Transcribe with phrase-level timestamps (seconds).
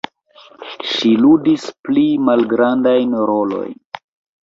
[0.93, 3.81] Ŝi ludis pli malgrandajn rolojn.